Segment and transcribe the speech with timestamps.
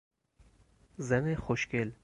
[0.97, 1.91] زن خوشگل